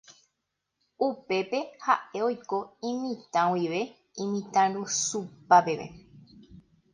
[1.07, 2.59] Upépe ha'e oiko
[2.91, 3.81] imitã guive
[4.23, 5.87] imitãrusupa peve.